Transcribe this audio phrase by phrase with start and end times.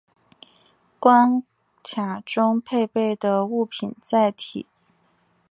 [0.99, 1.43] 关
[1.83, 4.65] 卡中配置的物品载体。